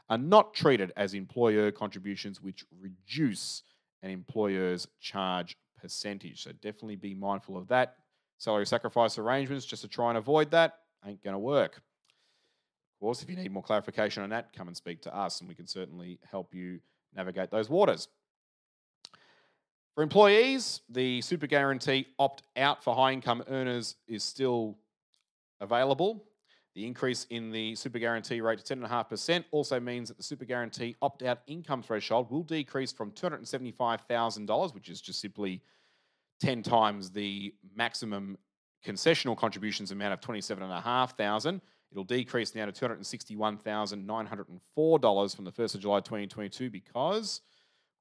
[0.09, 3.63] are not treated as employer contributions which reduce
[4.01, 6.41] an employer's charge percentage.
[6.43, 7.97] So definitely be mindful of that.
[8.39, 11.75] Salary sacrifice arrangements, just to try and avoid that, ain't going to work.
[11.75, 15.47] Of course, if you need more clarification on that, come and speak to us, and
[15.47, 16.79] we can certainly help you
[17.15, 18.07] navigate those waters.
[19.93, 24.77] For employees, the super guarantee opt out for high income earners is still
[25.61, 26.23] available.
[26.75, 30.95] The increase in the super guarantee rate to 10.5% also means that the super guarantee
[31.03, 35.61] opt out income threshold will decrease from $275,000, which is just simply
[36.41, 38.39] 10 times the maximum
[38.83, 41.61] concessional contributions amount of 27,500.
[41.91, 47.41] It'll decrease now to $261,904 from the 1st of July 2022 because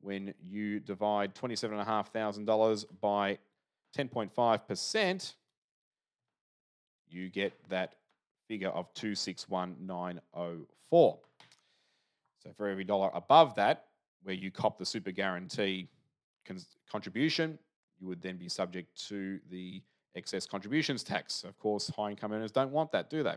[0.01, 3.37] when you divide $27,500 by
[3.97, 5.35] 10.5%,
[7.07, 7.97] you get that
[8.53, 11.19] figure of 261904.
[12.39, 13.87] So for every dollar above that,
[14.25, 15.89] where you cop the super guarantee
[16.91, 17.59] contribution,
[17.99, 19.81] you would then be subject to the
[20.17, 21.45] excess contributions tax.
[21.45, 23.37] Of course, high income earners don't want that, do they?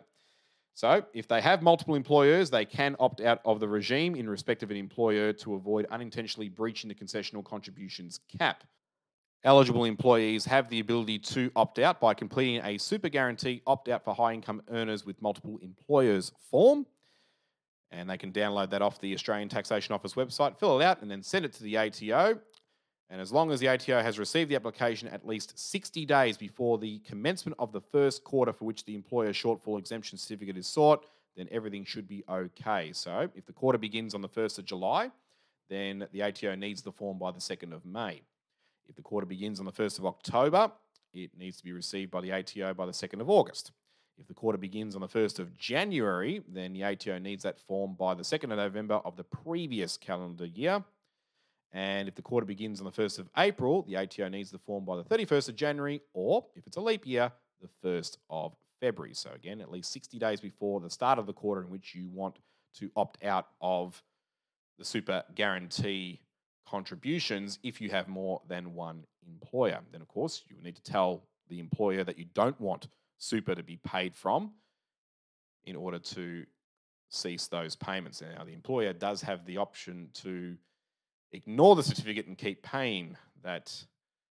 [0.73, 4.63] So, if they have multiple employers, they can opt out of the regime in respect
[4.63, 8.65] of an employer to avoid unintentionally breaching the concessional contributions cap.
[9.45, 14.03] Eligible employees have the ability to opt out by completing a super guarantee opt out
[14.03, 16.83] for high income earners with multiple employers form.
[17.91, 21.11] And they can download that off the Australian Taxation Office website, fill it out, and
[21.11, 22.39] then send it to the ATO.
[23.11, 26.79] And as long as the ATO has received the application at least 60 days before
[26.79, 31.05] the commencement of the first quarter for which the employer shortfall exemption certificate is sought,
[31.37, 32.91] then everything should be okay.
[32.93, 35.11] So if the quarter begins on the 1st of July,
[35.69, 38.23] then the ATO needs the form by the 2nd of May.
[38.87, 40.71] If the quarter begins on the 1st of October,
[41.13, 43.71] it needs to be received by the ATO by the 2nd of August.
[44.17, 47.95] If the quarter begins on the 1st of January, then the ATO needs that form
[47.97, 50.83] by the 2nd of November of the previous calendar year.
[51.73, 54.85] And if the quarter begins on the 1st of April, the ATO needs the form
[54.85, 57.31] by the 31st of January, or if it's a leap year,
[57.61, 59.13] the 1st of February.
[59.13, 62.07] So, again, at least 60 days before the start of the quarter in which you
[62.07, 62.37] want
[62.75, 64.01] to opt out of
[64.77, 66.21] the super guarantee
[66.67, 69.79] contributions if you have more than one employer.
[69.91, 72.87] Then, of course, you need to tell the employer that you don't want
[73.17, 74.51] super to be paid from
[75.65, 76.45] in order to
[77.09, 78.21] cease those payments.
[78.21, 80.57] Now, the employer does have the option to
[81.31, 83.73] ignore the certificate and keep paying that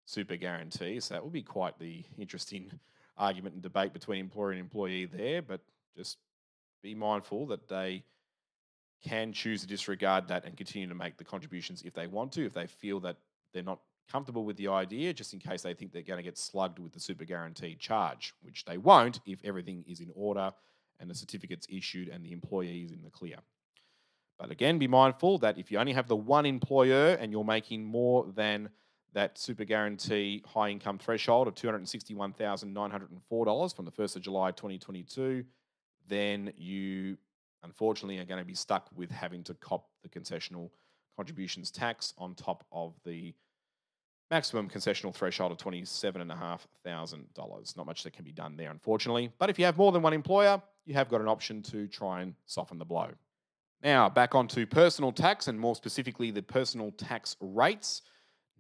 [0.05, 0.99] super guarantee.
[0.99, 2.71] So that would be quite the interesting
[3.17, 5.41] argument and debate between employer and employee there.
[5.41, 5.61] But
[5.95, 6.17] just
[6.81, 8.03] be mindful that they
[9.03, 12.45] can choose to disregard that and continue to make the contributions if they want to,
[12.45, 13.17] if they feel that
[13.53, 13.79] they're not
[14.11, 16.93] comfortable with the idea, just in case they think they're going to get slugged with
[16.93, 20.51] the super guarantee charge, which they won't if everything is in order
[20.99, 23.37] and the certificate's issued and the employee is in the clear.
[24.39, 27.85] But again, be mindful that if you only have the one employer and you're making
[27.85, 28.69] more than
[29.13, 35.45] that super guarantee high income threshold of $261,904 from the 1st of July 2022,
[36.07, 37.17] then you
[37.63, 40.69] unfortunately are going to be stuck with having to cop the concessional
[41.15, 43.33] contributions tax on top of the
[44.31, 47.77] maximum concessional threshold of $27,500.
[47.77, 49.31] Not much that can be done there, unfortunately.
[49.37, 52.21] But if you have more than one employer, you have got an option to try
[52.21, 53.09] and soften the blow.
[53.83, 58.01] Now, back onto personal tax and more specifically the personal tax rates.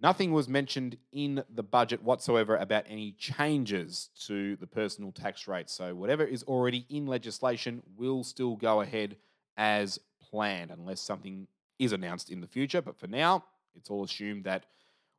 [0.03, 5.69] Nothing was mentioned in the budget whatsoever about any changes to the personal tax rate.
[5.69, 9.15] So, whatever is already in legislation will still go ahead
[9.55, 11.47] as planned unless something
[11.79, 12.81] is announced in the future.
[12.81, 13.45] But for now,
[13.75, 14.65] it's all assumed that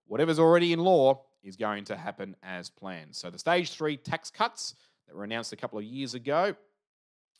[0.06, 3.16] whatever's already in law is going to happen as planned.
[3.16, 4.74] So, the stage three tax cuts
[5.06, 6.54] that were announced a couple of years ago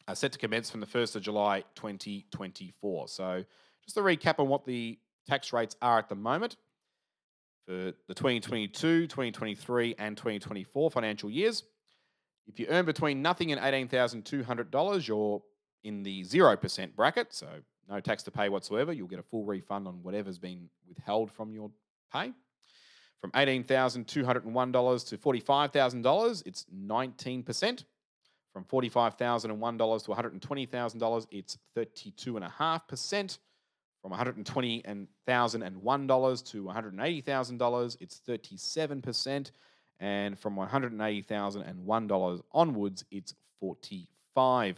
[0.09, 3.09] are set to commence from the 1st of July 2024.
[3.09, 3.45] So,
[3.84, 6.57] just to recap on what the tax rates are at the moment
[7.67, 11.62] for the 2022, 2023, and 2024 financial years.
[12.47, 15.43] If you earn between nothing and $18,200, you're
[15.83, 17.47] in the 0% bracket, so
[17.89, 18.93] no tax to pay whatsoever.
[18.93, 21.71] You'll get a full refund on whatever's been withheld from your
[22.12, 22.33] pay.
[23.21, 27.85] From $18,201 to $45,000, it's 19%.
[28.53, 33.39] From $45,001 to $120,000, it's 32.5%.
[34.05, 39.50] From $120,001 to $180,000, it's 37%.
[39.98, 44.07] And from $180,001 onwards, it's 45%.
[44.36, 44.76] But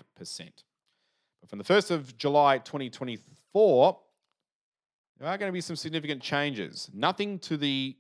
[1.51, 3.99] from the 1st of July 2024,
[5.19, 6.89] there are going to be some significant changes.
[6.95, 7.97] Nothing to the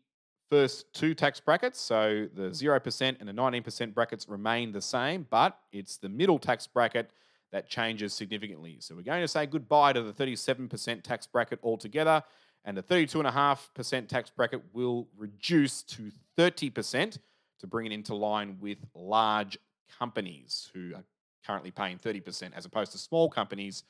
[0.48, 5.58] first two tax brackets, so the 0% and the 19% brackets remain the same, but
[5.72, 7.10] it's the middle tax bracket
[7.52, 8.78] that changes significantly.
[8.80, 12.22] So we're going to say goodbye to the 37% tax bracket altogether,
[12.64, 17.18] and the 32.5% tax bracket will reduce to 30%
[17.60, 19.56] to bring it into line with large
[19.98, 21.04] companies who are
[21.46, 23.84] currently paying 30%, as opposed to small companies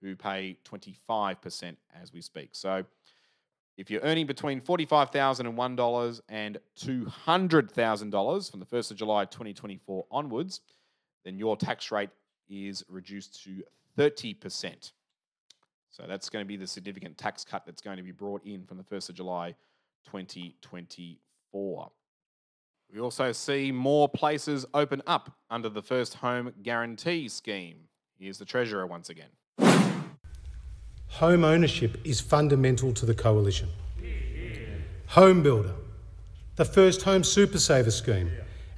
[0.00, 2.50] who pay 25% as we speak.
[2.52, 2.84] So
[3.80, 10.60] If you're earning between $45,001 and $200,000 from the 1st of July 2024 onwards,
[11.24, 12.10] then your tax rate
[12.50, 13.62] is reduced to
[13.96, 14.92] 30%.
[15.90, 18.64] So that's going to be the significant tax cut that's going to be brought in
[18.64, 19.54] from the 1st of July
[20.06, 21.90] 2024.
[22.92, 27.76] We also see more places open up under the First Home Guarantee Scheme.
[28.18, 29.28] Here's the Treasurer once again.
[31.14, 33.68] Home ownership is fundamental to the Coalition.
[35.08, 35.74] Home Builder,
[36.56, 38.30] the First Home Super Saver Scheme,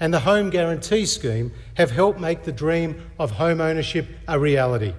[0.02, 4.94] and the Home Guarantee Scheme have helped make the dream of home ownership a reality.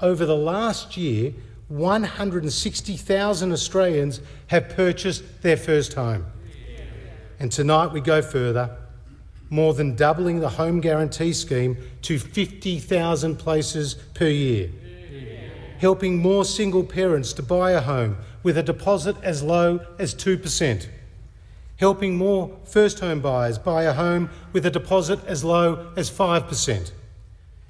[0.00, 1.32] Over the last year,
[1.68, 6.26] 160,000 Australians have purchased their first home.
[7.38, 8.76] And tonight we go further,
[9.50, 14.68] more than doubling the Home Guarantee Scheme to 50,000 places per year,
[15.78, 20.88] helping more single parents to buy a home with a deposit as low as 2%,
[21.80, 26.92] helping more first home buyers buy a home with a deposit as low as 5%.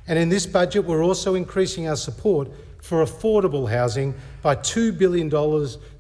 [0.09, 2.49] And in this budget, we're also increasing our support
[2.83, 5.31] for affordable housing by $2 billion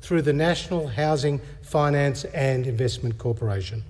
[0.00, 3.84] through the National Housing Finance and Investment Corporation.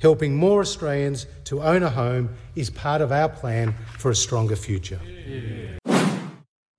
[0.00, 4.56] Helping more Australians to own a home is part of our plan for a stronger
[4.56, 5.00] future.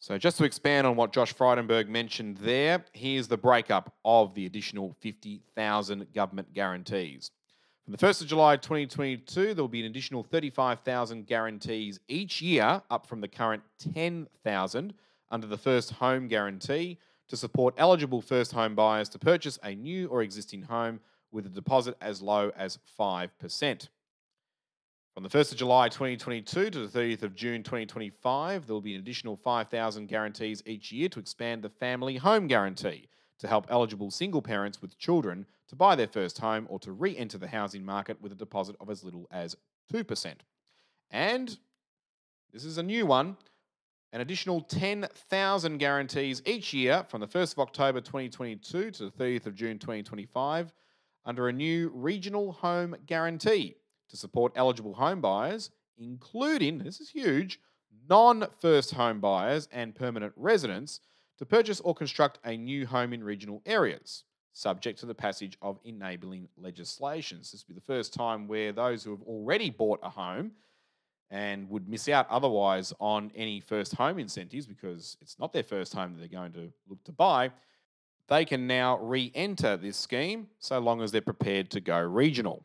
[0.05, 4.45] So, just to expand on what Josh Frydenberg mentioned there, here's the breakup of the
[4.45, 7.31] additional 50,000 government guarantees.
[7.83, 12.83] From the 1st of July 2022, there will be an additional 35,000 guarantees each year,
[12.91, 13.63] up from the current
[13.95, 14.93] 10,000
[15.31, 20.07] under the First Home Guarantee to support eligible first home buyers to purchase a new
[20.09, 20.99] or existing home
[21.31, 23.87] with a deposit as low as 5%.
[25.15, 28.95] From the 1st of July 2022 to the 30th of June 2025, there will be
[28.95, 33.07] an additional 5,000 guarantees each year to expand the Family Home Guarantee
[33.39, 37.15] to help eligible single parents with children to buy their first home or to re
[37.17, 39.55] enter the housing market with a deposit of as little as
[39.93, 40.33] 2%.
[41.11, 41.57] And
[42.51, 43.37] this is a new one
[44.11, 49.45] an additional 10,000 guarantees each year from the 1st of October 2022 to the 30th
[49.45, 50.73] of June 2025
[51.23, 53.77] under a new regional home guarantee
[54.09, 57.59] to support eligible home buyers, including, this is huge,
[58.09, 61.01] non first home buyers and permanent residents
[61.37, 65.79] to purchase or construct a new home in regional areas, subject to the passage of
[65.83, 67.51] enabling legislations.
[67.51, 70.51] This will be the first time where those who have already bought a home
[71.31, 75.93] and would miss out otherwise on any first home incentives because it's not their first
[75.93, 77.51] home that they're going to look to buy,
[78.27, 82.63] they can now re enter this scheme so long as they're prepared to go regional.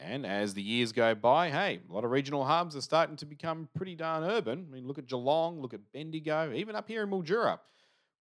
[0.00, 3.26] And as the years go by, hey, a lot of regional hubs are starting to
[3.26, 4.66] become pretty darn urban.
[4.68, 7.58] I mean, look at Geelong, look at Bendigo, even up here in Mildura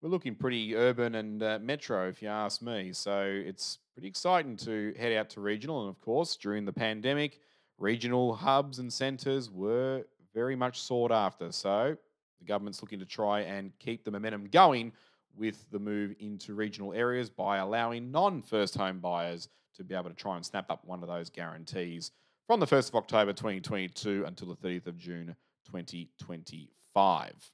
[0.02, 2.94] we're looking pretty urban and uh, metro, if you ask me.
[2.94, 5.82] So it's pretty exciting to head out to regional.
[5.82, 7.40] And of course, during the pandemic,
[7.78, 10.04] regional hubs and centres were
[10.34, 11.52] very much sought after.
[11.52, 11.98] So
[12.40, 14.94] the government's looking to try and keep the momentum going
[15.36, 20.10] with the move into regional areas by allowing non first home buyers to be able
[20.10, 22.12] to try and snap up one of those guarantees
[22.48, 27.52] from the 1st of October 2022 until the 30th of June 2025.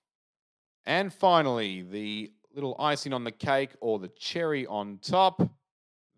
[0.86, 5.41] And finally, the little icing on the cake or the cherry on top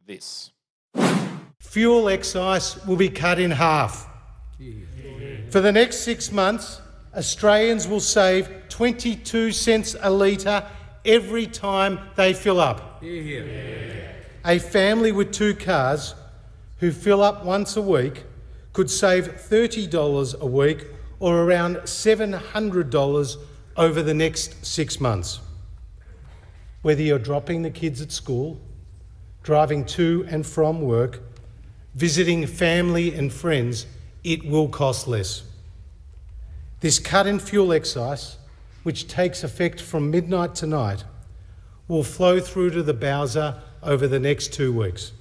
[0.05, 0.51] this.
[1.59, 4.07] Fuel excise will be cut in half.
[5.49, 6.81] For the next six months,
[7.15, 10.67] Australians will save 22 cents a litre
[11.05, 13.01] every time they fill up.
[14.47, 16.13] A family with two cars
[16.77, 18.25] who fill up once a week
[18.73, 20.85] could save $30 a week
[21.19, 23.35] or around $700
[23.75, 25.39] over the next six months.
[26.83, 28.61] Whether you're dropping the kids at school,
[29.41, 31.23] driving to and from work,
[31.95, 33.87] visiting family and friends,
[34.23, 35.41] it will cost less.
[36.81, 38.37] This cut in fuel excise,
[38.83, 41.03] which takes effect from midnight tonight,
[41.87, 45.11] will flow through to the Bowser over the next two weeks.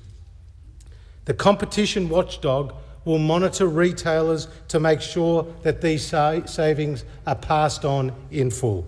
[1.27, 7.85] The competition watchdog will monitor retailers to make sure that these sa- savings are passed
[7.85, 8.87] on in full.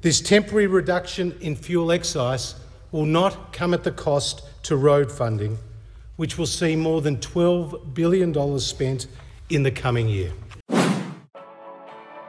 [0.00, 2.54] This temporary reduction in fuel excise
[2.92, 5.58] will not come at the cost to road funding,
[6.16, 9.06] which will see more than $12 billion spent
[9.50, 10.32] in the coming year.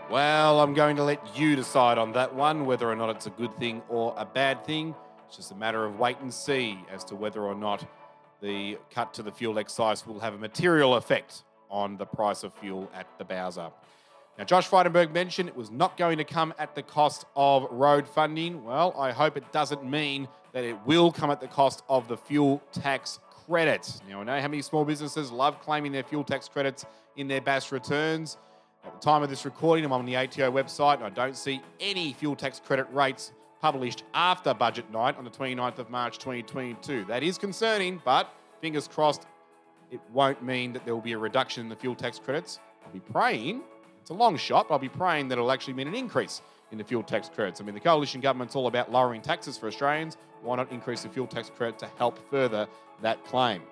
[0.10, 3.32] Well, I'm going to let you decide on that one, whether or not it's a
[3.32, 4.96] good thing or a bad thing.
[5.28, 7.86] It's just a matter of wait and see as to whether or not
[8.42, 12.54] the cut to the fuel excise will have a material effect on the price of
[12.54, 13.70] fuel at the Bowser.
[14.38, 18.08] Now, Josh Frydenberg mentioned it was not going to come at the cost of road
[18.08, 18.64] funding.
[18.64, 22.16] Well, I hope it doesn't mean that it will come at the cost of the
[22.16, 24.00] fuel tax credit.
[24.08, 26.86] Now, I know how many small businesses love claiming their fuel tax credits
[27.18, 28.38] in their BAS returns.
[28.86, 31.62] At the time of this recording, I'm on the ATO website and I don't see
[31.82, 33.34] any fuel tax credit rates
[33.72, 37.04] published after budget night on the 29th of March 2022.
[37.04, 39.28] That is concerning, but fingers crossed
[39.92, 42.60] it won't mean that there will be a reduction in the fuel tax credits.
[42.86, 43.64] I'll be praying
[44.00, 46.42] it's a long shot, but I'll be praying that it'll actually mean an increase
[46.72, 47.60] in the fuel tax credits.
[47.60, 50.16] I mean, the coalition government's all about lowering taxes for Australians.
[50.42, 52.70] Why not increase the fuel tax credit to help further
[53.02, 53.64] that claim?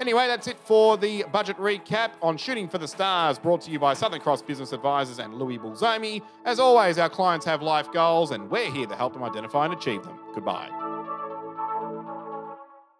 [0.00, 3.78] Anyway, that's it for the budget recap on Shooting for the Stars, brought to you
[3.78, 6.22] by Southern Cross Business Advisors and Louis Bulzomi.
[6.44, 9.74] As always, our clients have life goals, and we're here to help them identify and
[9.74, 10.18] achieve them.
[10.34, 10.83] Goodbye.